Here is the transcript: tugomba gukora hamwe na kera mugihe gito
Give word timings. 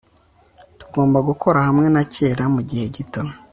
tugomba 0.79 1.19
gukora 1.29 1.59
hamwe 1.67 1.87
na 1.95 2.03
kera 2.13 2.43
mugihe 2.53 2.85
gito 2.95 3.21